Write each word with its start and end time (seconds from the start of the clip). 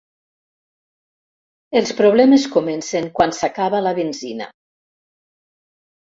Els 1.81 1.91
problemes 1.99 2.45
comencen 2.55 3.09
quan 3.19 3.33
s'acaba 3.39 3.83
la 3.89 3.93
benzina. 3.99 4.47